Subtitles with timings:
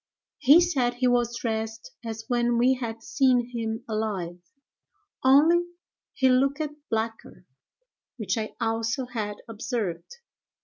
[0.39, 4.39] He said he was dressed as when we had seen him alive,
[5.23, 5.61] only
[6.15, 7.45] he looked blacker,
[8.17, 10.17] which I also had observed."